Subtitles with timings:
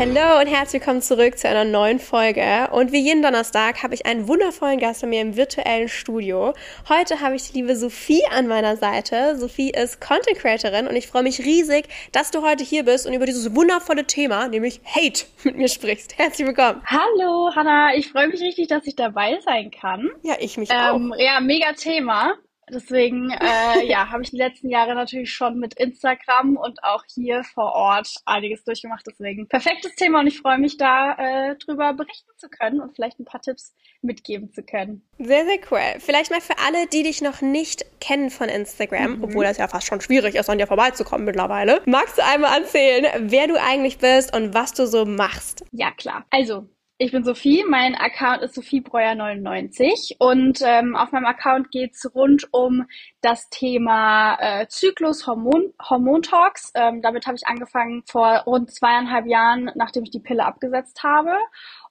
[0.00, 2.70] Hallo und herzlich willkommen zurück zu einer neuen Folge.
[2.72, 6.54] Und wie jeden Donnerstag habe ich einen wundervollen Gast bei mir im virtuellen Studio.
[6.88, 9.36] Heute habe ich die liebe Sophie an meiner Seite.
[9.36, 13.12] Sophie ist Content Creatorin und ich freue mich riesig, dass du heute hier bist und
[13.12, 16.16] über dieses wundervolle Thema, nämlich Hate, mit mir sprichst.
[16.16, 16.80] Herzlich willkommen.
[16.86, 20.08] Hallo Hanna, ich freue mich richtig, dass ich dabei sein kann.
[20.22, 21.18] Ja, ich mich Ähm, auch.
[21.18, 22.36] ja, mega Thema.
[22.72, 27.42] Deswegen, äh, ja, habe ich die letzten Jahre natürlich schon mit Instagram und auch hier
[27.44, 29.04] vor Ort einiges durchgemacht.
[29.06, 31.14] Deswegen perfektes Thema und ich freue mich da
[31.50, 35.02] äh, drüber berichten zu können und vielleicht ein paar Tipps mitgeben zu können.
[35.18, 36.00] Sehr, sehr cool.
[36.00, 39.24] Vielleicht mal für alle, die dich noch nicht kennen von Instagram, Mhm.
[39.24, 41.82] obwohl das ja fast schon schwierig ist, an dir vorbeizukommen mittlerweile.
[41.86, 45.64] Magst du einmal erzählen, wer du eigentlich bist und was du so machst?
[45.72, 46.24] Ja, klar.
[46.30, 46.66] Also,
[47.02, 52.84] ich bin Sophie, mein Account ist sophiebreuer99 und ähm, auf meinem Account geht's rund um
[53.22, 56.72] das Thema äh, Zyklus, Hormon, Hormontalks.
[56.74, 61.32] Ähm, damit habe ich angefangen vor rund zweieinhalb Jahren, nachdem ich die Pille abgesetzt habe.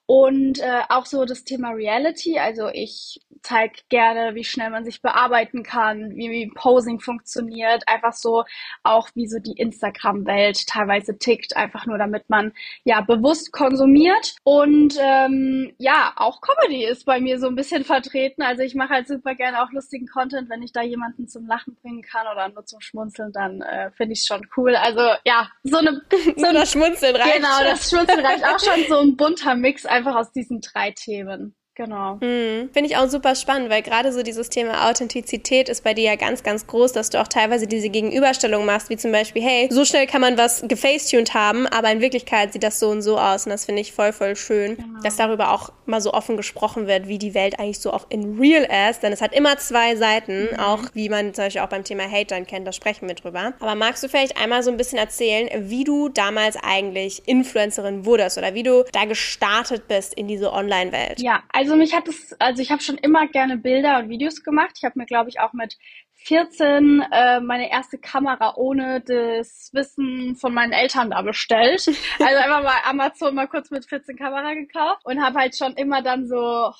[0.05, 5.01] Und äh, auch so das Thema Reality, also ich zeige gerne, wie schnell man sich
[5.01, 8.43] bearbeiten kann, wie, wie Posing funktioniert, einfach so
[8.83, 14.35] auch wie so die Instagram-Welt teilweise tickt, einfach nur damit man ja bewusst konsumiert.
[14.43, 18.41] Und ähm, ja, auch Comedy ist bei mir so ein bisschen vertreten.
[18.41, 21.75] Also ich mache halt super gerne auch lustigen Content, wenn ich da jemanden zum Lachen
[21.81, 24.75] bringen kann oder nur zum Schmunzeln, dann äh, finde ich schon cool.
[24.75, 26.01] Also ja, so eine
[26.35, 27.65] So das Schmunzeln reicht Genau, schon.
[27.65, 31.55] das Schmunzeln reicht auch schon so ein bunter Mix einfach aus diesen drei Themen.
[31.79, 32.15] Genau.
[32.15, 32.69] Mhm.
[32.73, 36.15] Finde ich auch super spannend, weil gerade so dieses Thema Authentizität ist bei dir ja
[36.17, 39.85] ganz, ganz groß, dass du auch teilweise diese Gegenüberstellung machst, wie zum Beispiel, hey, so
[39.85, 43.45] schnell kann man was gefacetuned haben, aber in Wirklichkeit sieht das so und so aus.
[43.45, 47.07] Und das finde ich voll, voll schön, dass darüber auch mal so offen gesprochen wird,
[47.07, 49.01] wie die Welt eigentlich so auch in real ist.
[49.01, 52.27] Denn es hat immer zwei Seiten, auch wie man zum Beispiel auch beim Thema Hate
[52.27, 53.53] dann kennt, da sprechen wir drüber.
[53.61, 58.37] Aber magst du vielleicht einmal so ein bisschen erzählen, wie du damals eigentlich Influencerin wurdest
[58.37, 61.21] oder wie du da gestartet bist in diese Online-Welt?
[61.21, 64.73] Ja, also mich hat es, also ich habe schon immer gerne Bilder und Videos gemacht.
[64.77, 65.77] Ich habe mir, glaube ich, auch mit
[66.23, 71.87] 14 äh, meine erste Kamera ohne das Wissen von meinen Eltern da bestellt.
[72.19, 76.01] Also einfach mal Amazon mal kurz mit 14 Kamera gekauft und habe halt schon immer
[76.01, 76.35] dann so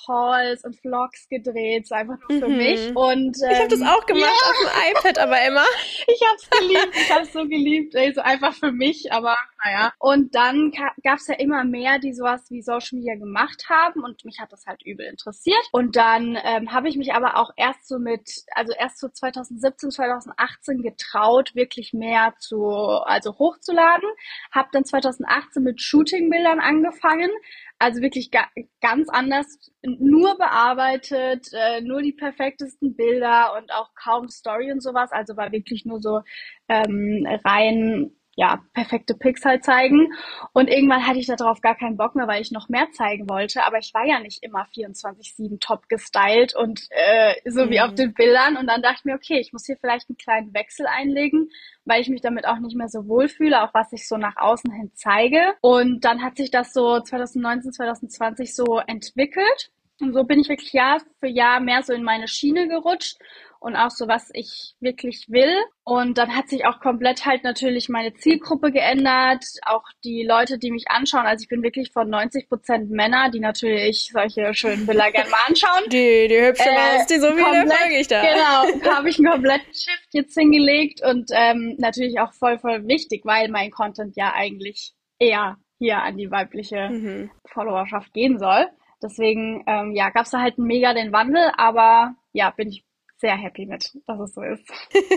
[0.06, 2.56] Hauls und Vlogs gedreht, so einfach nur für Mhm.
[2.56, 2.96] mich.
[2.96, 4.50] Und ähm, Ich habe das auch gemacht ja.
[4.50, 5.64] auf dem iPad, aber immer.
[6.06, 9.92] Ich hab's geliebt, ich hab's so geliebt, ey, so einfach für mich, aber naja.
[9.98, 14.38] Und dann gab's ja immer mehr, die sowas wie Social Media gemacht haben und mich
[14.40, 15.62] hat das halt übel interessiert.
[15.72, 19.90] Und dann ähm, habe ich mich aber auch erst so mit, also erst so 2017,
[19.90, 24.08] 2018 getraut, wirklich mehr zu, also hochzuladen.
[24.52, 27.30] Hab dann 2018 mit Shootingbildern angefangen.
[27.78, 28.46] Also wirklich ga
[28.80, 35.10] ganz anders, nur bearbeitet, äh, nur die perfektesten Bilder und auch kaum Story und sowas.
[35.12, 36.20] Also war wirklich nur so
[36.68, 40.12] ähm, rein, ja, perfekte Pics halt zeigen.
[40.52, 43.64] Und irgendwann hatte ich darauf gar keinen Bock mehr, weil ich noch mehr zeigen wollte.
[43.64, 47.84] Aber ich war ja nicht immer 24-7 top gestylt und äh, so wie Mhm.
[47.84, 48.56] auf den Bildern.
[48.56, 51.50] Und dann dachte ich mir, okay, ich muss hier vielleicht einen kleinen Wechsel einlegen,
[51.84, 54.72] weil ich mich damit auch nicht mehr so wohlfühle, auch was ich so nach außen
[54.72, 55.54] hin zeige.
[55.60, 59.70] Und dann hat sich das so 2019, 2020 so entwickelt.
[60.00, 63.16] Und so bin ich wirklich Jahr für Jahr mehr so in meine Schiene gerutscht
[63.60, 65.54] und auch so, was ich wirklich will.
[65.84, 70.70] Und dann hat sich auch komplett halt natürlich meine Zielgruppe geändert, auch die Leute, die
[70.70, 71.26] mich anschauen.
[71.26, 75.44] Also ich bin wirklich von 90 Prozent Männer, die natürlich solche schönen Bilder gerne mal
[75.46, 75.84] anschauen.
[75.90, 78.22] Die, die hübsche Äh, Maus, die so viele folge ich da.
[78.22, 83.22] Genau, habe ich einen kompletten Shift jetzt hingelegt und ähm, natürlich auch voll, voll wichtig,
[83.24, 87.30] weil mein Content ja eigentlich eher hier an die weibliche Mhm.
[87.46, 88.66] Followerschaft gehen soll.
[89.02, 92.84] Deswegen, ähm, ja, gab's da halt mega den Wandel, aber ja, bin ich
[93.20, 94.64] sehr happy mit, dass es so ist.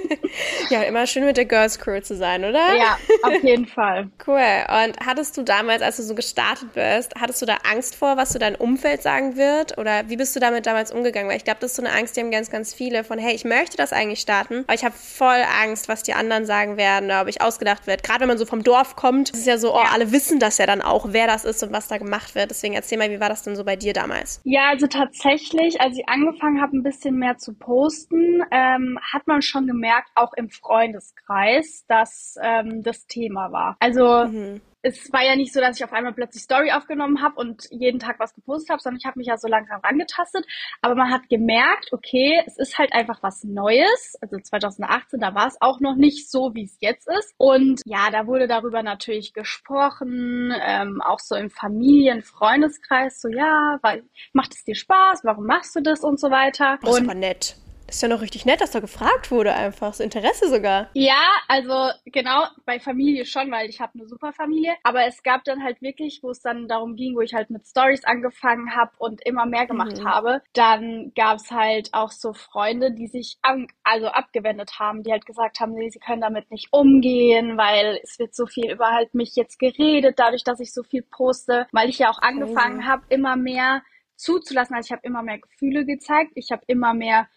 [0.69, 2.75] Ja, immer schön mit der Girls Crew zu sein, oder?
[2.75, 4.09] Ja, auf jeden Fall.
[4.25, 4.37] Cool.
[4.37, 8.29] Und hattest du damals, als du so gestartet bist, hattest du da Angst vor, was
[8.29, 9.77] so dein Umfeld sagen wird?
[9.77, 11.29] Oder wie bist du damit damals umgegangen?
[11.29, 13.35] Weil ich glaube, das ist so eine Angst, die haben ganz, ganz viele von, hey,
[13.35, 17.11] ich möchte das eigentlich starten, aber ich habe voll Angst, was die anderen sagen werden,
[17.11, 18.01] ob ich ausgedacht wird.
[18.03, 19.89] Gerade wenn man so vom Dorf kommt, ist es ja so, oh, Ja.
[19.93, 22.49] alle wissen das ja dann auch, wer das ist und was da gemacht wird.
[22.49, 24.41] Deswegen erzähl mal, wie war das denn so bei dir damals?
[24.45, 27.92] Ja, also tatsächlich, als ich angefangen habe, ein bisschen mehr zu posten,
[28.51, 33.77] ähm, hat man schon gemerkt, auch im Freundeskreis, dass ähm, das Thema war.
[33.79, 34.61] Also Mhm.
[34.81, 37.99] es war ja nicht so, dass ich auf einmal plötzlich Story aufgenommen habe und jeden
[37.99, 40.45] Tag was gepostet habe, sondern ich habe mich ja so langsam rangetastet.
[40.81, 44.17] Aber man hat gemerkt, okay, es ist halt einfach was Neues.
[44.21, 47.33] Also 2018, da war es auch noch nicht so, wie es jetzt ist.
[47.37, 53.79] Und ja, da wurde darüber natürlich gesprochen, ähm, auch so im Familien-, Freundeskreis, so ja,
[53.83, 54.03] weil,
[54.33, 56.77] macht es dir Spaß, warum machst du das und so weiter.
[56.81, 57.55] Das und aber nett.
[57.93, 59.93] Ist ja noch richtig nett, dass da gefragt wurde einfach.
[59.93, 60.89] So Interesse sogar.
[60.95, 64.73] Ja, also genau, bei Familie schon, weil ich habe eine super Familie.
[64.81, 67.67] Aber es gab dann halt wirklich, wo es dann darum ging, wo ich halt mit
[67.67, 70.09] Stories angefangen habe und immer mehr gemacht Mhm.
[70.09, 75.11] habe, dann gab es halt auch so Freunde, die sich an, also abgewendet haben, die
[75.11, 78.87] halt gesagt haben, nee, sie können damit nicht umgehen, weil es wird so viel über
[78.87, 82.87] halt mich jetzt geredet, dadurch, dass ich so viel poste, weil ich ja auch angefangen
[82.87, 83.83] habe, immer mehr
[84.15, 84.75] zuzulassen.
[84.75, 87.27] Also ich habe immer mehr Gefühle gezeigt, ich habe immer mehr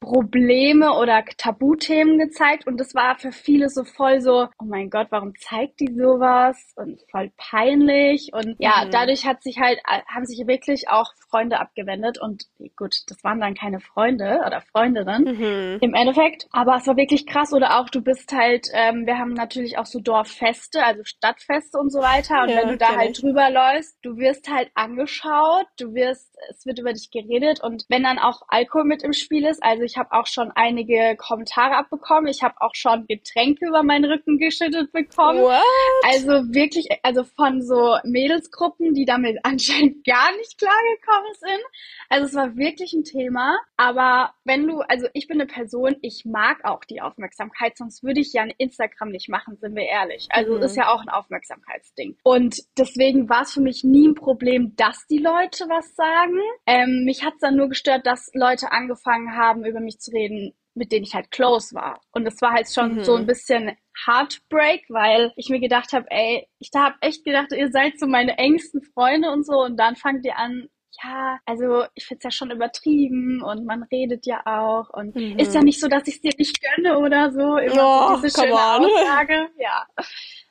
[0.00, 5.08] Probleme oder Tabuthemen gezeigt und das war für viele so voll so, oh mein Gott,
[5.10, 6.56] warum zeigt die sowas?
[6.76, 8.30] Und voll peinlich.
[8.32, 8.90] Und ja, Mhm.
[8.90, 12.44] dadurch hat sich halt, haben sich wirklich auch Freunde abgewendet und
[12.76, 15.78] gut, das waren dann keine Freunde oder Freundinnen Mhm.
[15.80, 17.52] im Endeffekt, aber es war wirklich krass.
[17.52, 21.90] Oder auch du bist halt, ähm, wir haben natürlich auch so Dorffeste, also Stadtfeste und
[21.90, 22.42] so weiter.
[22.42, 26.64] Und Ja, wenn du da halt drüber läufst, du wirst halt angeschaut, du wirst, es
[26.64, 27.62] wird über dich geredet.
[27.62, 31.16] Und wenn dann auch Alkohol mit im Spiel ist, also ich habe auch schon einige
[31.16, 35.40] Kommentare abbekommen, ich habe auch schon Getränke über meinen Rücken geschüttet bekommen.
[35.42, 35.62] What?
[36.06, 41.64] Also wirklich, also von so Mädelsgruppen, die damit anscheinend gar nicht klargekommen sind.
[42.08, 43.58] Also es war wirklich ein Thema.
[43.76, 48.20] Aber wenn du, also ich bin eine Person, ich mag auch die Aufmerksamkeit, sonst würde
[48.20, 50.28] ich ja ein Instagram nicht machen, sind wir ehrlich.
[50.30, 50.62] Also Mhm.
[50.62, 52.16] ist ja auch ein Aufmerksamkeitsding.
[52.22, 56.38] Und deswegen war es für mich nie ein Problem, dass die Leute was sagen.
[56.66, 60.52] Ähm, mich hat es dann nur gestört, dass Leute angefangen haben, über mich zu reden,
[60.74, 62.00] mit denen ich halt close war.
[62.12, 63.04] Und das war halt schon Mhm.
[63.04, 67.48] so ein bisschen Heartbreak, weil ich mir gedacht habe, ey, ich da hab echt gedacht,
[67.52, 70.68] ihr seid so meine engsten Freunde und so und dann fangt ihr an,
[71.02, 75.38] ja, also ich find's ja schon übertrieben und man redet ja auch und Mhm.
[75.38, 77.56] ist ja nicht so, dass ich dir nicht gönne oder so.
[77.56, 78.84] Immer Oh, so diese schöne on.
[78.84, 79.48] Aussage.
[79.58, 79.86] Ja.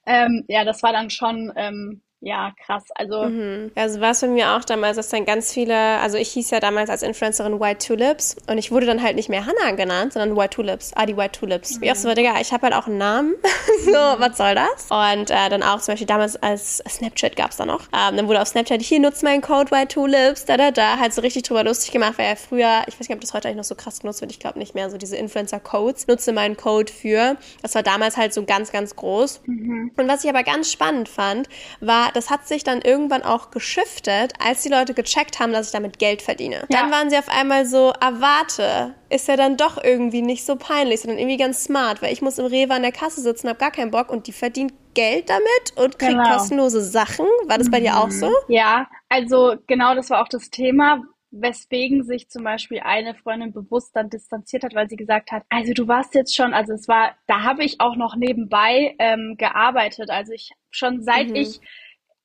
[0.06, 2.84] Ähm, ja, das war dann schon ähm, ja krass.
[2.96, 3.72] Also Mhm.
[3.76, 6.60] Also war es bei mir auch damals, dass dann ganz viele, also ich hieß ja
[6.60, 10.36] damals als Influencerin White Tulips und ich wurde dann halt nicht mehr Hannah genannt, sondern
[10.36, 11.82] White Tulips, ah, die White Tulips.
[11.82, 13.36] Wie auch so, Digga, ich habe halt auch einen Namen,
[13.86, 14.88] so, was soll das?
[14.90, 18.42] Und äh, dann auch zum Beispiel damals als Snapchat gab's da noch, ähm, dann wurde
[18.42, 21.64] auf Snapchat, hier nutzt meinen Code White Tulips, da, da, da, halt so richtig drüber
[21.64, 24.00] lustig gemacht, weil ja früher, ich weiß nicht, ob das heute eigentlich noch so krass
[24.00, 27.84] genutzt wird, ich glaube nicht mehr, so diese Influencer-Codes, nutze meinen Code für, das war
[27.84, 29.42] damals halt so ganz, ganz groß.
[29.48, 31.48] Und was ich aber ganz spannend fand,
[31.80, 35.72] war, das hat sich dann irgendwann auch geschiftet, als die Leute gecheckt haben, dass ich
[35.74, 36.66] damit Geld verdiene.
[36.70, 36.82] Ja.
[36.82, 40.56] Dann waren sie auf einmal so, ah, warte, ist ja dann doch irgendwie nicht so
[40.56, 43.60] peinlich, sondern irgendwie ganz smart, weil ich muss im Rewe an der Kasse sitzen, hab
[43.60, 46.34] gar keinen Bock und die verdient Geld damit und kriegt Genau.
[46.34, 47.26] kostenlose Sachen.
[47.48, 48.30] War das bei dir auch so?
[48.48, 51.02] Ja, also genau das war auch das Thema,
[51.32, 55.74] weswegen sich zum Beispiel eine Freundin bewusst dann distanziert hat, weil sie gesagt hat, also
[55.74, 60.10] du warst jetzt schon, also es war, da habe ich auch noch nebenbei ähm, gearbeitet.
[60.10, 61.36] Also ich schon seit Mhm.
[61.36, 61.62] ich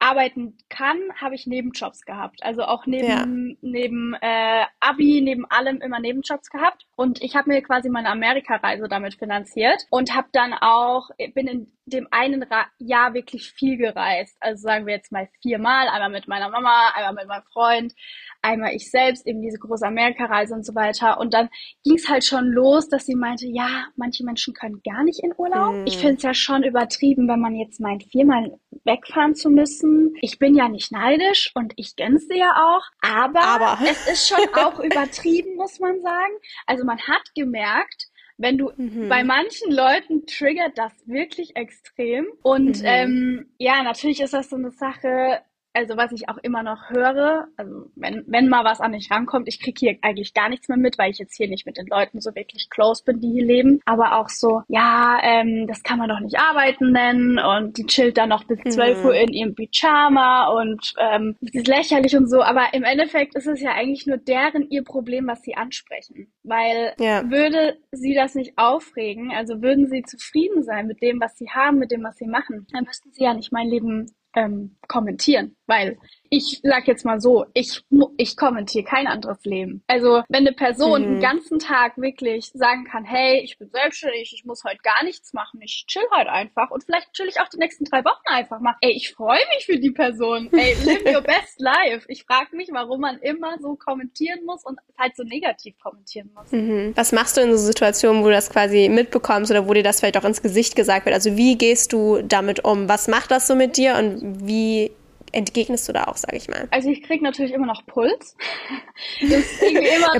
[0.04, 2.42] arbeiten kann, habe ich Nebenjobs gehabt.
[2.42, 3.24] Also auch neben, Ja.
[3.62, 6.84] neben äh, Abi, neben allem immer Nebenjobs gehabt.
[6.94, 11.72] Und ich habe mir quasi meine Amerikareise damit finanziert und habe dann auch, bin in
[11.86, 14.36] dem einen Ra Jahr wirklich viel gereist.
[14.40, 17.94] Also sagen wir jetzt mal viermal, einmal mit meiner Mama, einmal mit meinem Freund,
[18.42, 21.18] einmal ich selbst, eben diese große Amerikareise und so weiter.
[21.18, 21.48] Und dann
[21.82, 25.32] ging es halt schon los, dass sie meinte, ja, manche Menschen können gar nicht in
[25.36, 25.74] Urlaub.
[25.74, 25.86] Hm.
[25.86, 29.93] Ich finde es ja schon übertrieben, wenn man jetzt meint, viermal wegfahren zu müssen.
[30.20, 31.96] Ich bin ja nicht neidisch und ich
[32.28, 33.78] dir ja auch, aber, Aber.
[33.84, 36.34] es ist schon auch übertrieben, muss man sagen.
[36.66, 39.08] Also man hat gemerkt, wenn du Mhm.
[39.08, 42.26] bei manchen Leuten triggert das wirklich extrem.
[42.42, 42.84] Und Mhm.
[42.86, 45.40] ähm, ja, natürlich ist das so eine Sache,
[45.74, 49.48] also was ich auch immer noch höre, also wenn, wenn mal was an mich rankommt,
[49.48, 51.86] ich krieg hier eigentlich gar nichts mehr mit, weil ich jetzt hier nicht mit den
[51.86, 53.80] Leuten so wirklich close bin, die hier leben.
[53.84, 58.16] Aber auch so, ja, ähm, das kann man doch nicht arbeiten nennen und die chillt
[58.16, 58.70] dann noch bis Mhm.
[58.70, 62.42] 12 Uhr in ihrem Pyjama und ähm, das ist lächerlich und so.
[62.42, 66.32] Aber im Endeffekt ist es ja eigentlich nur deren ihr Problem, was sie ansprechen.
[66.44, 67.28] Weil Ja.
[67.28, 71.78] würde sie das nicht aufregen, also würden sie zufrieden sein mit dem, was sie haben,
[71.78, 75.98] mit dem, was sie machen, dann müssten sie ja nicht mein Leben ähm, kommentieren, weil
[76.36, 77.84] ich sag jetzt mal so, ich,
[78.16, 79.84] ich kommentiere kein anderes Leben.
[79.86, 81.04] Also wenn eine Person mhm.
[81.04, 85.32] den ganzen Tag wirklich sagen kann, hey, ich bin selbstständig, ich muss heute gar nichts
[85.32, 88.58] machen, ich chill heute einfach und vielleicht chill ich auch die nächsten drei Wochen einfach
[88.60, 88.74] mal.
[88.80, 90.48] Ey, ich freue mich für die Person.
[90.52, 92.04] Ey, live your best life.
[92.08, 96.50] Ich frage mich, warum man immer so kommentieren muss und halt so negativ kommentieren muss.
[96.50, 96.92] Mhm.
[96.96, 100.00] Was machst du in so Situationen, wo du das quasi mitbekommst oder wo dir das
[100.00, 101.14] vielleicht auch ins Gesicht gesagt wird?
[101.14, 102.88] Also wie gehst du damit um?
[102.88, 104.90] Was macht das so mit dir und wie
[105.34, 106.68] entgegnest du da auch, sage ich mal?
[106.70, 108.36] Also ich kriege natürlich immer noch Puls.
[109.20, 109.38] Der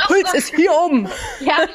[0.06, 1.09] Puls so, ist hier oben.
[1.40, 1.68] ja,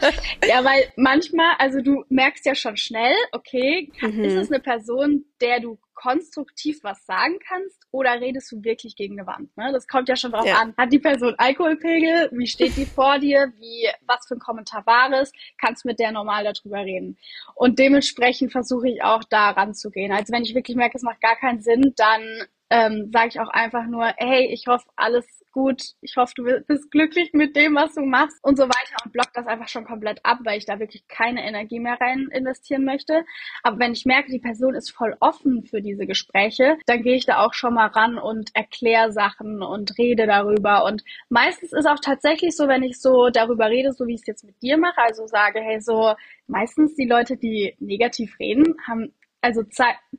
[0.48, 4.24] ja, weil manchmal, also du merkst ja schon schnell, okay, mhm.
[4.24, 9.20] ist es eine Person, der du konstruktiv was sagen kannst oder redest du wirklich gegen
[9.20, 9.56] eine Wand?
[9.58, 9.72] Ne?
[9.74, 10.58] Das kommt ja schon drauf ja.
[10.62, 10.74] an.
[10.78, 12.30] Hat die Person Alkoholpegel?
[12.32, 13.52] Wie steht die vor dir?
[13.58, 15.34] Wie, was für ein Kommentar war es?
[15.58, 17.18] Kannst mit der normal darüber reden?
[17.54, 20.14] Und dementsprechend versuche ich auch da ranzugehen.
[20.14, 22.24] Also wenn ich wirklich merke, es macht gar keinen Sinn, dann
[22.70, 26.92] ähm, sage ich auch einfach nur, hey, ich hoffe, alles gut, ich hoffe, du bist
[26.92, 30.24] glücklich mit dem, was du machst und so weiter und block das einfach schon komplett
[30.24, 33.26] ab, weil ich da wirklich keine Energie mehr rein investieren möchte.
[33.64, 37.26] Aber wenn ich merke, die Person ist voll offen für diese Gespräche, dann gehe ich
[37.26, 40.86] da auch schon mal ran und erkläre Sachen und rede darüber.
[40.86, 44.28] Und meistens ist auch tatsächlich so, wenn ich so darüber rede, so wie ich es
[44.28, 46.14] jetzt mit dir mache, also sage, hey, so
[46.48, 49.64] meistens die Leute, die negativ reden, haben also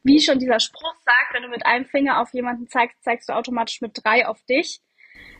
[0.02, 3.34] wie schon dieser Spruch sagt, wenn du mit einem Finger auf jemanden zeigst, zeigst du
[3.34, 4.80] automatisch mit drei auf dich.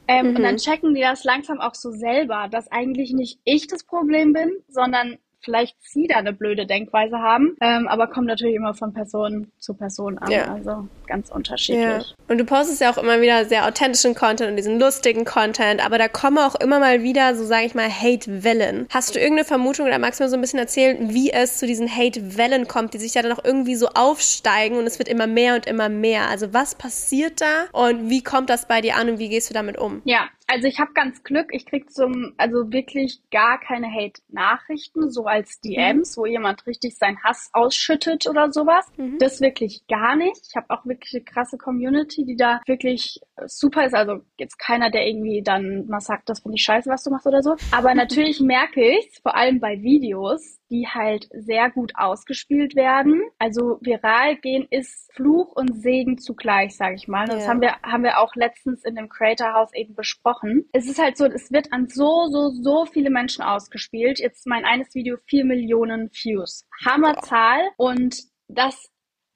[0.09, 0.37] Ähm, mhm.
[0.37, 0.59] Und dann mhm.
[0.59, 5.19] checken die das langsam auch so selber, dass eigentlich nicht ich das Problem bin, sondern
[5.43, 9.75] vielleicht sie da eine blöde Denkweise haben, ähm, aber kommt natürlich immer von Person zu
[9.75, 10.31] Person an.
[10.31, 10.53] Ja.
[10.53, 11.85] Also ganz unterschiedlich.
[12.09, 12.15] Ja.
[12.29, 15.99] Und du postest ja auch immer wieder sehr authentischen Content und diesen lustigen Content, aber
[15.99, 18.87] da kommen auch immer mal wieder, so sage ich mal, Hate-Wellen.
[18.91, 21.67] Hast du irgendeine Vermutung oder magst du mir so ein bisschen erzählen, wie es zu
[21.67, 25.27] diesen Hate-Wellen kommt, die sich ja dann auch irgendwie so aufsteigen und es wird immer
[25.27, 26.29] mehr und immer mehr?
[26.29, 29.55] Also was passiert da und wie kommt das bei dir an und wie gehst du
[29.55, 30.03] damit um?
[30.05, 35.25] Ja, also ich habe ganz Glück, ich krieg zum, also wirklich gar keine Hate-Nachrichten, so
[35.27, 36.21] als DMs, mhm.
[36.21, 38.87] wo jemand richtig seinen Hass ausschüttet oder sowas.
[38.97, 39.19] Mhm.
[39.19, 40.41] Das wirklich gar nicht.
[40.49, 43.95] Ich habe auch wirklich eine krasse Community, die da wirklich super ist.
[43.95, 47.27] Also jetzt keiner, der irgendwie dann mal sagt, das finde ich scheiße, was du machst
[47.27, 47.55] oder so.
[47.71, 53.23] Aber natürlich merke ich vor allem bei Videos, die halt sehr gut ausgespielt werden.
[53.39, 57.27] Also viral gehen ist Fluch und Segen zugleich, sage ich mal.
[57.27, 57.49] Das ja.
[57.49, 60.69] haben wir haben wir auch letztens in dem Creator House eben besprochen.
[60.73, 64.21] Es ist halt so, es wird an so so so viele Menschen ausgespielt.
[64.21, 66.67] Jetzt mein eines Video vier Millionen Views.
[66.85, 68.91] Hammerzahl und das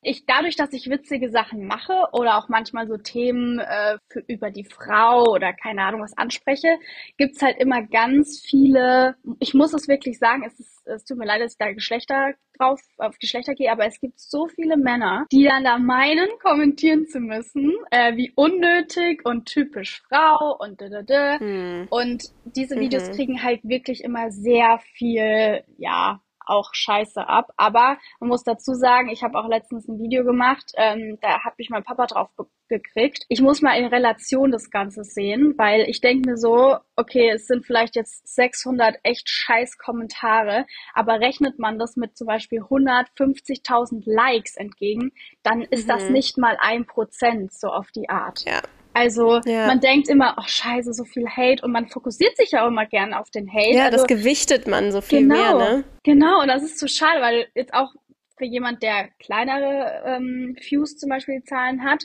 [0.04, 4.50] ich dadurch, dass ich witzige Sachen mache oder auch manchmal so Themen äh, für, über
[4.50, 6.78] die Frau oder keine Ahnung was anspreche,
[7.16, 11.26] gibt's halt immer ganz viele, ich muss es wirklich sagen, es, ist, es tut mir
[11.26, 15.26] leid, dass ich da Geschlechter drauf, auf Geschlechter gehe, aber es gibt so viele Männer,
[15.32, 20.88] die dann da meinen, kommentieren zu müssen, äh, wie unnötig und typisch Frau und da,
[20.88, 21.38] da, da.
[21.38, 21.86] Hm.
[21.90, 23.12] Und diese Videos mhm.
[23.12, 27.52] kriegen halt wirklich immer sehr viel, ja, auch scheiße ab.
[27.56, 31.58] Aber man muss dazu sagen, ich habe auch letztens ein Video gemacht, ähm, da hat
[31.58, 32.30] mich mein Papa drauf
[32.68, 33.24] gekriegt.
[33.28, 37.46] Ich muss mal in Relation das Ganze sehen, weil ich denke mir so, okay, es
[37.46, 44.02] sind vielleicht jetzt 600 echt scheiß Kommentare, aber rechnet man das mit zum Beispiel 150.000
[44.06, 45.88] Likes entgegen, dann ist mhm.
[45.88, 48.44] das nicht mal ein Prozent so auf die Art.
[48.46, 48.62] Ja.
[48.94, 49.66] Also ja.
[49.66, 52.86] man denkt immer, oh scheiße, so viel Hate und man fokussiert sich ja auch immer
[52.86, 53.76] gerne auf den Hate.
[53.76, 55.84] Ja, also, das gewichtet man so viel genau, mehr, ne?
[56.04, 57.92] Genau, und das ist zu schade, weil jetzt auch
[58.36, 62.04] für jemand, der kleinere ähm, Views zum Beispiel Zahlen hat,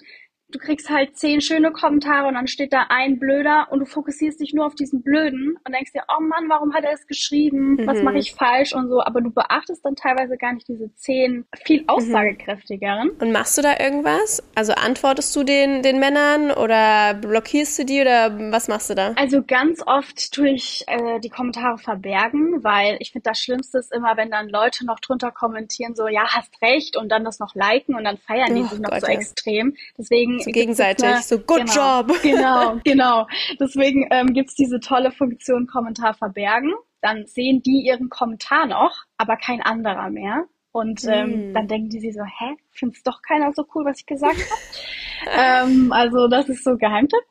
[0.51, 4.39] du kriegst halt zehn schöne Kommentare und dann steht da ein blöder und du fokussierst
[4.39, 7.75] dich nur auf diesen blöden und denkst dir, oh Mann, warum hat er es geschrieben?
[7.75, 7.87] Mhm.
[7.87, 9.01] Was mache ich falsch und so.
[9.01, 11.89] Aber du beachtest dann teilweise gar nicht diese zehn viel mhm.
[11.89, 13.11] aussagekräftigeren.
[13.19, 14.43] Und machst du da irgendwas?
[14.55, 19.13] Also antwortest du den, den Männern oder blockierst du die oder was machst du da?
[19.15, 23.93] Also ganz oft tue ich äh, die Kommentare verbergen, weil ich finde, das Schlimmste ist
[23.93, 27.53] immer, wenn dann Leute noch drunter kommentieren, so, ja, hast recht und dann das noch
[27.53, 29.13] liken und dann feiern die oh, sich noch Gott, so ja.
[29.13, 29.75] extrem.
[29.97, 32.11] Deswegen so gegenseitig, eine, so good genau, job.
[32.21, 33.27] Genau, genau.
[33.59, 36.73] Deswegen ähm, gibt diese tolle Funktion Kommentar verbergen.
[37.01, 40.45] Dann sehen die ihren Kommentar noch, aber kein anderer mehr.
[40.71, 41.53] Und ähm, mm.
[41.53, 44.61] dann denken die sich so, hä, find's doch keiner so cool, was ich gesagt habe.
[45.27, 47.23] ähm, also das ist so Geheimtipp.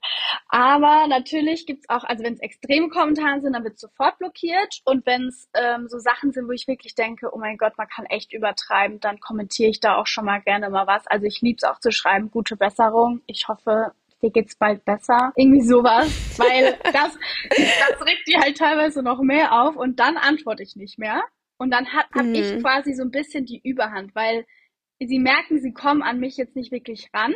[0.48, 4.80] Aber natürlich gibt's auch, also wenn es extreme Kommentare sind, dann wird sofort blockiert.
[4.84, 7.88] Und wenn es ähm, so Sachen sind, wo ich wirklich denke, oh mein Gott, man
[7.88, 11.06] kann echt übertreiben, dann kommentiere ich da auch schon mal gerne mal was.
[11.06, 13.22] Also ich lieb's auch zu schreiben, gute Besserung.
[13.26, 13.92] Ich hoffe,
[14.22, 15.32] dir geht's bald besser.
[15.36, 16.38] Irgendwie sowas.
[16.38, 17.16] Weil das,
[17.50, 21.22] das regt die halt teilweise noch mehr auf und dann antworte ich nicht mehr.
[21.58, 22.34] Und dann habe hab mhm.
[22.34, 24.46] ich quasi so ein bisschen die Überhand, weil
[25.00, 27.34] sie merken, sie kommen an mich jetzt nicht wirklich ran.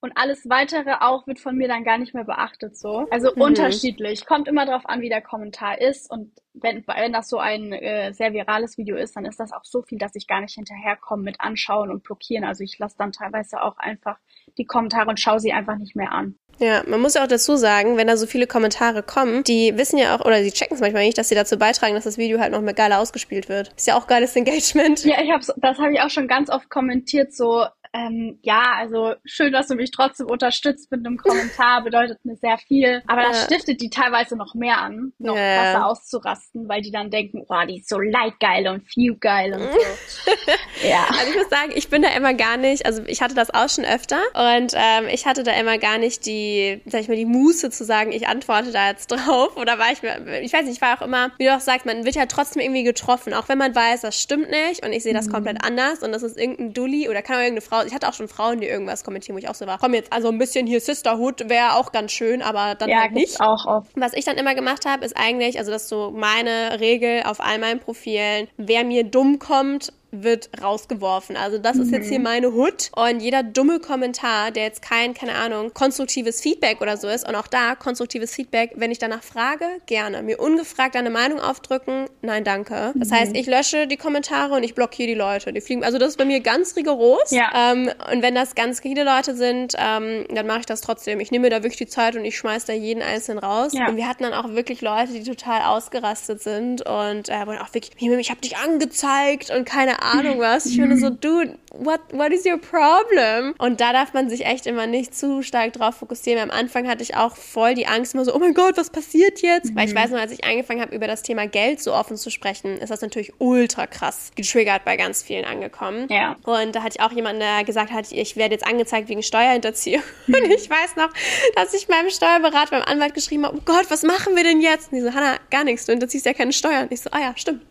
[0.00, 3.06] Und alles weitere auch wird von mir dann gar nicht mehr beachtet so.
[3.10, 3.42] Also mhm.
[3.42, 4.26] unterschiedlich.
[4.26, 8.12] Kommt immer darauf an, wie der Kommentar ist und wenn, wenn das so ein äh,
[8.12, 11.22] sehr virales Video ist, dann ist das auch so viel, dass ich gar nicht hinterherkomme
[11.22, 12.44] mit anschauen und blockieren.
[12.44, 14.18] Also ich lasse dann teilweise auch einfach
[14.58, 16.36] die Kommentare und schaue sie einfach nicht mehr an.
[16.58, 19.96] Ja, man muss ja auch dazu sagen, wenn da so viele Kommentare kommen, die wissen
[19.96, 22.38] ja auch, oder sie checken es manchmal nicht, dass sie dazu beitragen, dass das Video
[22.38, 23.72] halt noch mehr geiler ausgespielt wird.
[23.76, 25.02] Ist ja auch geiles Engagement.
[25.04, 29.14] Ja, ich hab's, das habe ich auch schon ganz oft kommentiert, so, ähm, ja, also
[29.24, 33.02] schön, dass du mich trotzdem unterstützt mit einem Kommentar, bedeutet mir sehr viel.
[33.08, 35.56] Aber das stiftet die teilweise noch mehr an, noch ja.
[35.56, 39.62] krasser auszurasten, weil die dann denken, oh, die ist so leidgeil und view geil und
[39.62, 40.30] so.
[40.82, 41.08] ja.
[41.20, 43.68] Also ich muss sagen, ich bin da immer gar nicht, also ich hatte das auch
[43.68, 47.26] schon öfter und ähm, ich hatte da immer gar nicht die, sag ich mal, die
[47.26, 49.56] Muße zu sagen, ich antworte da jetzt drauf.
[49.56, 51.86] Oder war ich mir, ich weiß nicht, ich war auch immer, wie du auch sagst,
[51.86, 55.02] man wird ja trotzdem irgendwie getroffen, auch wenn man weiß, das stimmt nicht und ich
[55.02, 55.32] sehe das mhm.
[55.32, 58.14] komplett anders und das ist irgendein Dulli oder kann auch irgendeine Frau ich hatte auch
[58.14, 60.66] schon Frauen, die irgendwas kommentieren, wo ich auch so war, komm jetzt, also ein bisschen
[60.66, 63.40] hier Sisterhood wäre auch ganz schön, aber dann ja, halt nicht.
[63.40, 63.90] auch oft.
[63.96, 67.40] Was ich dann immer gemacht habe, ist eigentlich, also das ist so meine Regel auf
[67.40, 71.36] all meinen Profilen, wer mir dumm kommt, wird rausgeworfen.
[71.36, 71.82] Also das mhm.
[71.82, 72.24] ist jetzt hier mhm.
[72.24, 77.08] meine Hut und jeder dumme Kommentar, der jetzt kein, keine Ahnung, konstruktives Feedback oder so
[77.08, 80.22] ist und auch da konstruktives Feedback, wenn ich danach frage, gerne.
[80.22, 82.92] Mir ungefragt eine Meinung aufdrücken, nein, danke.
[82.96, 83.14] Das mhm.
[83.14, 85.52] heißt, ich lösche die Kommentare und ich blockiere die Leute.
[85.52, 87.30] Die fliegen, also das ist bei mir ganz rigoros.
[87.30, 87.72] Ja.
[87.72, 91.20] Ähm, und wenn das ganz viele Leute sind, ähm, dann mache ich das trotzdem.
[91.20, 93.72] Ich nehme mir da wirklich die Zeit und ich schmeiß da jeden einzelnen raus.
[93.72, 93.88] Ja.
[93.88, 97.72] Und wir hatten dann auch wirklich Leute, die total ausgerastet sind und äh, wollen auch
[97.74, 100.66] wirklich, ich habe dich angezeigt und keine Ahnung was.
[100.66, 103.54] Ich finde so, dude, what, what is your problem?
[103.58, 106.40] Und da darf man sich echt immer nicht zu stark drauf fokussieren.
[106.40, 109.40] Am Anfang hatte ich auch voll die Angst, immer so, oh mein Gott, was passiert
[109.40, 109.70] jetzt?
[109.70, 109.76] Mhm.
[109.76, 109.98] Weil ich mhm.
[109.98, 112.90] weiß noch, als ich angefangen habe, über das Thema Geld so offen zu sprechen, ist
[112.90, 116.06] das natürlich ultra krass getriggert bei ganz vielen angekommen.
[116.10, 116.36] Ja.
[116.42, 120.02] Und da hatte ich auch jemanden, der gesagt hat, ich werde jetzt angezeigt wegen Steuerhinterziehung.
[120.26, 120.34] Mhm.
[120.40, 121.10] Und ich weiß noch,
[121.54, 124.92] dass ich meinem Steuerberater, meinem Anwalt geschrieben habe, oh Gott, was machen wir denn jetzt?
[124.92, 126.84] Und die so, Hannah, gar nichts, du hinterziehst ja keine Steuern.
[126.84, 127.62] Und ich so, ah ja, stimmt.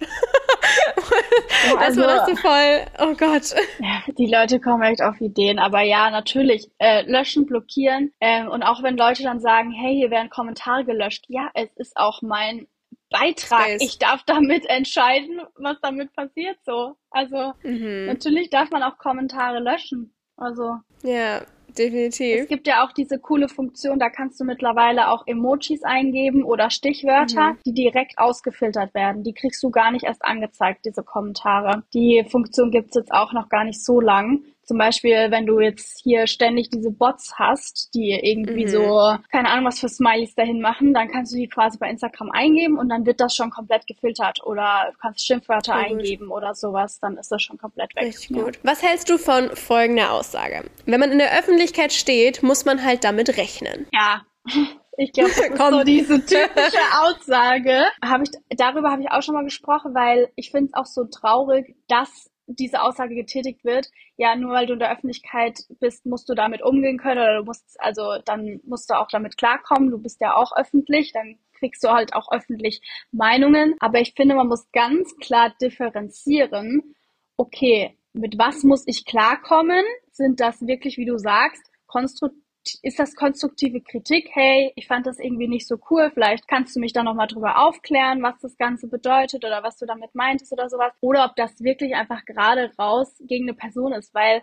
[1.71, 3.55] Oh, also, das war das so voll, oh Gott.
[4.17, 8.84] Die Leute kommen echt auf Ideen, aber ja, natürlich, äh, löschen, blockieren ähm, und auch
[8.84, 12.67] wenn Leute dann sagen, hey, hier werden Kommentare gelöscht, ja, es ist auch mein
[13.10, 13.65] Beitrag.
[13.65, 13.81] Space.
[13.81, 16.96] Ich darf damit entscheiden, was damit passiert, so.
[17.10, 18.05] Also, mhm.
[18.05, 20.13] natürlich darf man auch Kommentare löschen.
[20.38, 20.77] Also.
[21.03, 21.41] Ja,
[21.77, 22.41] definitiv.
[22.41, 26.69] Es gibt ja auch diese coole Funktion, da kannst du mittlerweile auch Emojis eingeben oder
[26.69, 27.57] Stichwörter, mhm.
[27.65, 29.23] die direkt ausgefiltert werden.
[29.23, 31.84] Die kriegst du gar nicht erst angezeigt, diese Kommentare.
[31.93, 34.43] Die Funktion gibt's jetzt auch noch gar nicht so lang.
[34.69, 38.69] Zum Beispiel, wenn du jetzt hier ständig diese Bots hast, die irgendwie mhm.
[38.69, 42.29] so, keine Ahnung, was für Smileys dahin machen, dann kannst du die quasi bei Instagram
[42.29, 44.43] eingeben und dann wird das schon komplett gefiltert.
[44.43, 46.38] Oder du kannst Schimpfwörter Voll eingeben gut.
[46.38, 48.03] oder sowas, dann ist das schon komplett weg.
[48.03, 48.43] Richtig ja.
[48.43, 48.60] gut.
[48.62, 50.63] Was hältst du von folgender Aussage?
[50.86, 53.88] Wenn man in der Öffentlichkeit steht, muss man halt damit rechnen.
[53.91, 54.21] Ja.
[55.01, 57.84] Ich glaube, das ist so diese typische Aussage.
[58.01, 61.05] Hab ich, darüber habe ich auch schon mal gesprochen, weil ich finde es auch so
[61.05, 66.27] traurig, dass diese Aussage getätigt wird, ja, nur weil du in der Öffentlichkeit bist, musst
[66.29, 69.99] du damit umgehen können oder du musst, also dann musst du auch damit klarkommen, du
[69.99, 72.81] bist ja auch öffentlich, dann kriegst du halt auch öffentlich
[73.12, 73.75] Meinungen.
[73.79, 76.95] Aber ich finde, man muss ganz klar differenzieren,
[77.38, 79.83] okay, mit was muss ich klarkommen?
[80.12, 82.43] Sind das wirklich, wie du sagst, konstruktiv
[82.82, 84.30] ist das konstruktive Kritik?
[84.34, 86.12] Hey, ich fand das irgendwie nicht so cool.
[86.13, 89.86] Vielleicht kannst du mich da nochmal drüber aufklären, was das Ganze bedeutet oder was du
[89.86, 90.93] damit meintest oder sowas.
[91.02, 94.41] Oder ob das wirklich einfach gerade raus gegen eine Person ist, weil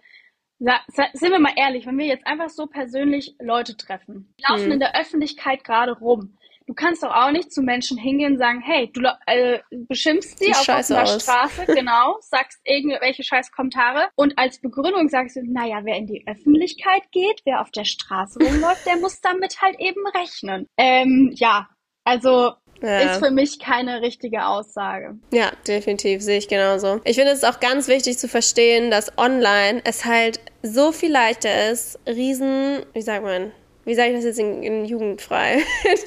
[0.58, 4.72] sind wir mal ehrlich, wenn wir jetzt einfach so persönlich Leute treffen, laufen hm.
[4.72, 8.60] in der Öffentlichkeit gerade rum, Du kannst doch auch nicht zu Menschen hingehen und sagen,
[8.60, 14.60] hey, du äh, beschimpfst sie auf offener Straße, genau, sagst irgendwelche scheiß Kommentare und als
[14.60, 18.96] Begründung sagst du, naja, wer in die Öffentlichkeit geht, wer auf der Straße rumläuft, der
[18.96, 20.66] muss damit halt eben rechnen.
[20.76, 21.68] Ähm, ja,
[22.04, 22.52] also
[22.82, 23.00] ja.
[23.00, 25.18] Ist für mich keine richtige Aussage.
[25.32, 27.00] Ja, definitiv, sehe ich genauso.
[27.04, 31.70] Ich finde es auch ganz wichtig zu verstehen, dass online es halt so viel leichter
[31.70, 33.52] ist, riesen, wie sagt man,
[33.86, 35.62] wie sage ich das jetzt in, in jugendfrei,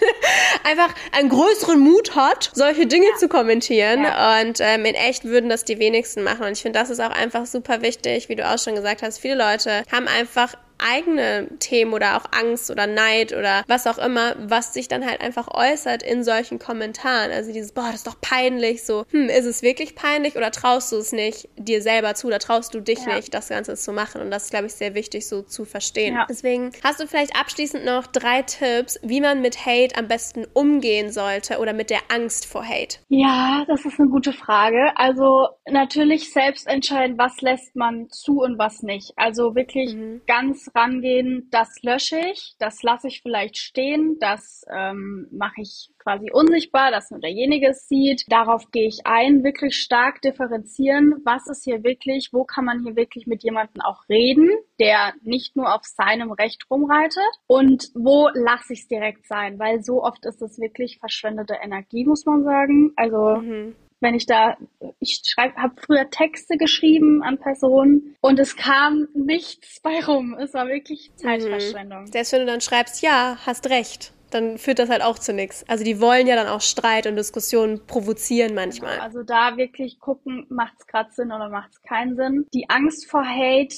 [0.63, 3.15] einfach einen größeren Mut hat, solche Dinge ja.
[3.17, 4.03] zu kommentieren.
[4.03, 4.41] Ja.
[4.41, 6.45] Und ähm, in echt würden das die wenigsten machen.
[6.45, 9.17] Und ich finde, das ist auch einfach super wichtig, wie du auch schon gesagt hast.
[9.17, 14.35] Viele Leute haben einfach eigene Themen oder auch Angst oder Neid oder was auch immer,
[14.39, 17.31] was sich dann halt einfach äußert in solchen Kommentaren.
[17.31, 20.91] Also dieses, boah, das ist doch peinlich, so, hm, ist es wirklich peinlich oder traust
[20.91, 23.15] du es nicht dir selber zu oder traust du dich ja.
[23.15, 24.21] nicht, das Ganze zu machen?
[24.21, 26.15] Und das ist, glaube ich, sehr wichtig so zu verstehen.
[26.15, 26.25] Ja.
[26.29, 31.11] Deswegen hast du vielleicht abschließend noch drei Tipps, wie man mit Hate am besten umgehen
[31.11, 32.97] sollte oder mit der Angst vor Hate?
[33.09, 34.91] Ja, das ist eine gute Frage.
[34.95, 39.13] Also natürlich selbst entscheiden, was lässt man zu und was nicht.
[39.15, 40.21] Also wirklich mhm.
[40.27, 46.31] ganz rangehen, das lösche ich, das lasse ich vielleicht stehen, das ähm, mache ich quasi
[46.31, 48.23] unsichtbar, dass nur derjenige es sieht.
[48.29, 52.95] Darauf gehe ich ein, wirklich stark differenzieren, was ist hier wirklich, wo kann man hier
[52.95, 58.73] wirklich mit jemandem auch reden, der nicht nur auf seinem Recht rumreitet und wo lasse
[58.73, 62.93] ich es direkt sein, weil so oft ist es wirklich verschwendete Energie, muss man sagen.
[62.95, 64.57] Also mhm wenn ich da,
[64.99, 70.35] ich schreibe, habe früher Texte geschrieben an Personen und es kam nichts bei rum.
[70.39, 72.01] Es war wirklich Zeitverschwendung.
[72.01, 72.07] Mhm.
[72.07, 75.67] Selbst wenn du dann schreibst, ja, hast recht, dann führt das halt auch zu nichts.
[75.67, 78.93] Also die wollen ja dann auch Streit und Diskussionen provozieren manchmal.
[78.93, 82.45] Genau, also da wirklich gucken, macht es gerade Sinn oder macht es keinen Sinn.
[82.53, 83.75] Die Angst vor Hate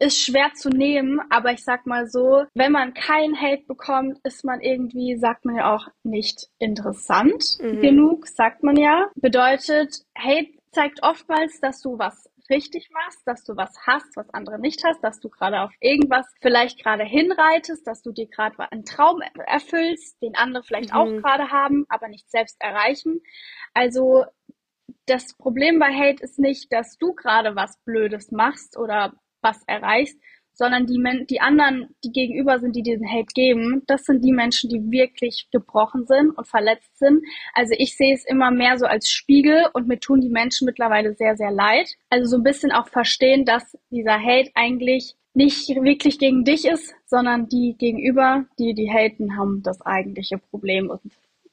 [0.00, 4.44] ist schwer zu nehmen, aber ich sag mal so, wenn man keinen Hate bekommt, ist
[4.44, 7.80] man irgendwie, sagt man ja auch, nicht interessant mhm.
[7.80, 9.10] genug, sagt man ja.
[9.14, 14.58] Bedeutet, Hate zeigt oftmals, dass du was richtig machst, dass du was hast, was andere
[14.58, 18.84] nicht hast, dass du gerade auf irgendwas vielleicht gerade hinreitest, dass du dir gerade einen
[18.84, 20.96] Traum erfüllst, den andere vielleicht mhm.
[20.96, 23.20] auch gerade haben, aber nicht selbst erreichen.
[23.74, 24.24] Also
[25.06, 30.18] das Problem bei Hate ist nicht, dass du gerade was Blödes machst oder was erreichst,
[30.52, 34.32] sondern die, Men die anderen, die gegenüber sind, die diesen Hate geben, das sind die
[34.32, 37.22] Menschen, die wirklich gebrochen sind und verletzt sind.
[37.54, 41.14] Also ich sehe es immer mehr so als Spiegel und mir tun die Menschen mittlerweile
[41.14, 41.88] sehr, sehr leid.
[42.10, 46.94] Also so ein bisschen auch verstehen, dass dieser Hate eigentlich nicht wirklich gegen dich ist,
[47.06, 51.00] sondern die gegenüber, die die haten, haben das eigentliche Problem und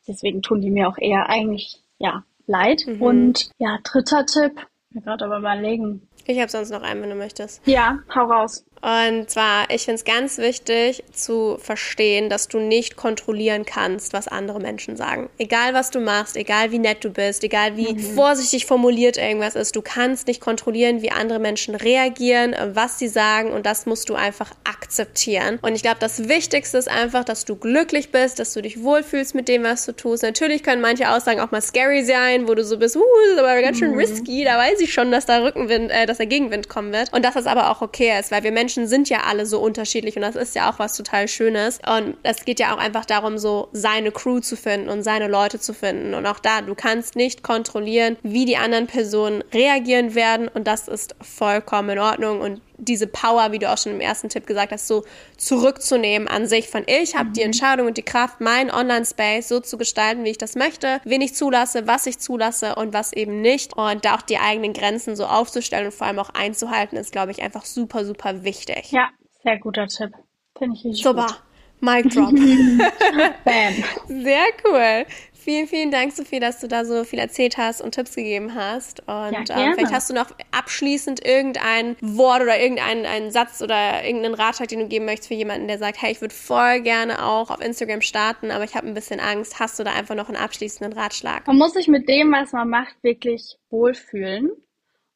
[0.08, 2.84] deswegen tun die mir auch eher eigentlich, ja, leid.
[2.88, 3.02] Mhm.
[3.02, 6.08] Und ja, dritter Tipp, mir gerade aber überlegen.
[6.26, 7.66] Ich habe sonst noch einen, wenn du möchtest.
[7.68, 8.66] Ja, hau raus.
[8.82, 14.28] Und zwar, ich finde es ganz wichtig zu verstehen, dass du nicht kontrollieren kannst, was
[14.28, 15.30] andere Menschen sagen.
[15.38, 18.00] Egal, was du machst, egal wie nett du bist, egal wie mhm.
[18.00, 23.52] vorsichtig formuliert irgendwas ist, du kannst nicht kontrollieren, wie andere Menschen reagieren, was sie sagen
[23.52, 25.60] und das musst du einfach akzeptieren.
[25.62, 29.34] Und ich glaube, das Wichtigste ist einfach, dass du glücklich bist, dass du dich wohlfühlst
[29.34, 30.24] mit dem, was du tust.
[30.24, 33.40] Natürlich können manche Aussagen auch mal scary sein, wo du so bist, uh, das ist
[33.40, 33.98] aber ganz schön mhm.
[33.98, 37.12] risky, da weiß ich schon, dass da Rückenwind, äh, dass der Gegenwind kommen wird.
[37.12, 39.62] Und dass das aber auch okay ist, weil wir Menschen Menschen sind ja alle so
[39.62, 41.80] unterschiedlich und das ist ja auch was total Schönes.
[41.88, 45.58] Und es geht ja auch einfach darum, so seine Crew zu finden und seine Leute
[45.58, 46.14] zu finden.
[46.14, 50.90] Und auch da, du kannst nicht kontrollieren, wie die anderen Personen reagieren werden und das
[50.90, 54.72] ist vollkommen in Ordnung und diese Power, wie du auch schon im ersten Tipp gesagt
[54.72, 55.04] hast, so
[55.38, 57.34] zurückzunehmen an sich von ich habe mhm.
[57.34, 61.22] die Entscheidung und die Kraft, meinen Online-Space so zu gestalten, wie ich das möchte, wen
[61.22, 63.76] ich zulasse, was ich zulasse und was eben nicht.
[63.76, 67.32] Und da auch die eigenen Grenzen so aufzustellen und vor allem auch einzuhalten, ist, glaube
[67.32, 68.92] ich, einfach super, super wichtig.
[68.92, 69.10] Ja,
[69.44, 70.12] sehr guter Tipp.
[70.58, 71.28] Finde ich richtig Super.
[71.28, 71.42] Gut.
[71.80, 72.32] Mic Drop.
[73.46, 73.74] Bam.
[74.08, 75.06] Sehr cool.
[75.48, 79.00] Vielen, vielen Dank, Sophie, dass du da so viel erzählt hast und Tipps gegeben hast.
[79.08, 84.34] Und ja, ähm, vielleicht hast du noch abschließend irgendein Wort oder irgendeinen Satz oder irgendeinen
[84.34, 87.50] Ratschlag, den du geben möchtest für jemanden, der sagt, hey, ich würde voll gerne auch
[87.50, 89.58] auf Instagram starten, aber ich habe ein bisschen Angst.
[89.58, 91.48] Hast du da einfach noch einen abschließenden Ratschlag?
[91.48, 94.52] Man muss sich mit dem, was man macht, wirklich wohlfühlen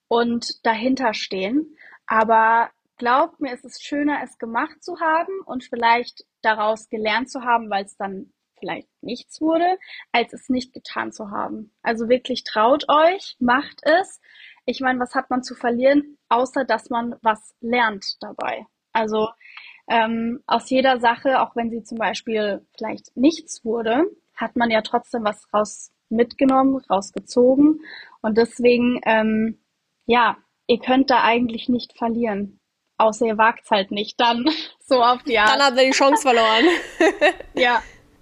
[0.08, 1.76] und dahinter stehen.
[2.08, 7.42] Aber glaubt mir, es ist schöner, es gemacht zu haben und vielleicht daraus gelernt zu
[7.42, 9.78] haben, weil es dann vielleicht nichts wurde,
[10.14, 11.74] als es nicht getan zu haben.
[11.82, 14.22] Also wirklich traut euch, macht es.
[14.66, 18.66] Ich meine, was hat man zu verlieren, außer dass man was lernt dabei?
[18.94, 19.28] Also
[19.90, 24.82] ähm, aus jeder Sache, auch wenn sie zum Beispiel vielleicht nichts wurde, hat man ja
[24.82, 27.82] trotzdem was raus mitgenommen, rausgezogen.
[28.22, 29.60] Und deswegen, ähm,
[30.06, 32.60] ja, ihr könnt da eigentlich nicht verlieren.
[32.98, 34.46] Außer ihr wagt es halt nicht, dann
[34.80, 35.50] so auf die Art.
[35.50, 36.66] Dann habt ihr die Chance verloren.
[37.56, 37.82] ja,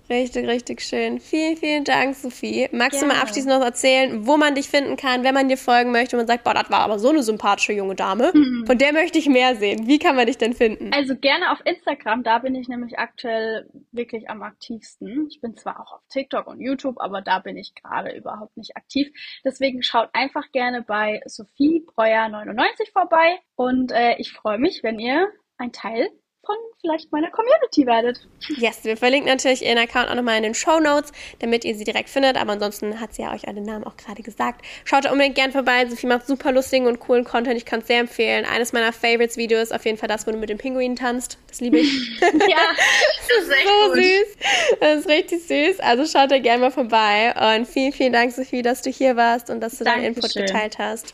[0.10, 1.20] Richtig, richtig schön.
[1.20, 2.68] Vielen, vielen Dank, Sophie.
[2.72, 3.14] Magst Gerne.
[3.14, 6.16] du mal abschließend noch erzählen, wo man dich finden kann, wenn man dir folgen möchte
[6.16, 8.32] und man sagt, boah, das war aber so eine sympathische junge Dame.
[8.34, 8.66] Mhm.
[8.66, 9.86] Von der möchte ich mehr sehen.
[9.86, 10.92] Wie kann man dich denn finden?
[10.94, 15.28] Also gerne auf Instagram, da bin ich nämlich aktuell wirklich am aktivsten.
[15.30, 18.76] Ich bin zwar auch auf TikTok und YouTube, aber da bin ich gerade überhaupt nicht
[18.76, 19.10] aktiv.
[19.46, 24.98] Deswegen schaut einfach gerne bei Sophie Breuer 99 vorbei und äh, ich freue mich, wenn
[24.98, 26.10] ihr ein Teil
[26.50, 28.28] von vielleicht meiner Community werdet.
[28.58, 31.84] Yes, wir verlinken natürlich ihren Account auch nochmal in den Show Notes, damit ihr sie
[31.84, 32.38] direkt findet.
[32.38, 34.66] Aber ansonsten hat sie ja euch alle Namen auch gerade gesagt.
[34.84, 35.86] Schaut da unbedingt gern vorbei.
[35.88, 37.56] Sophie macht super lustigen und coolen Content.
[37.56, 38.46] Ich kann es sehr empfehlen.
[38.46, 41.38] Eines meiner Favorites-Videos ist auf jeden Fall das, wo du mit dem Pinguin tanzt.
[41.48, 42.20] Das liebe ich.
[42.22, 44.04] ja, das ist echt so gut.
[44.04, 44.80] süß.
[44.80, 45.80] Das ist richtig süß.
[45.82, 47.32] Also schaut da gerne mal vorbei.
[47.56, 50.16] Und vielen, vielen Dank, Sophie, dass du hier warst und dass du Dankeschön.
[50.16, 51.14] deinen Input geteilt hast.